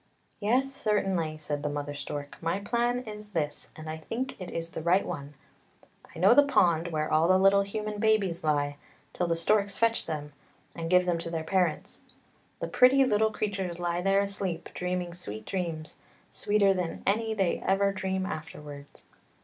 [0.49, 4.71] "Yes, certainly," said the mother stork." My plan is this, and I think it is
[4.71, 5.35] the right one!
[6.15, 8.77] I know the pond where all the little human babies lie,
[9.13, 10.33] till the storks fetch them,
[10.73, 11.99] and give them to their parents.
[12.61, 15.97] The pretty little creatures lie there asleep, dreaming sweet dreams,
[16.31, 19.03] sweeter than any they ever dream afterwards.